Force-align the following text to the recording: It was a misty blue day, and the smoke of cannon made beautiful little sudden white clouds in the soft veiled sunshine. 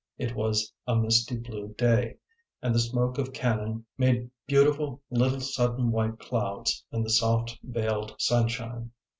It 0.17 0.33
was 0.33 0.73
a 0.87 0.95
misty 0.95 1.37
blue 1.37 1.75
day, 1.77 2.17
and 2.59 2.73
the 2.73 2.79
smoke 2.79 3.19
of 3.19 3.33
cannon 3.33 3.85
made 3.99 4.31
beautiful 4.47 4.99
little 5.11 5.41
sudden 5.41 5.91
white 5.91 6.17
clouds 6.17 6.83
in 6.91 7.03
the 7.03 7.11
soft 7.11 7.59
veiled 7.61 8.15
sunshine. 8.17 8.93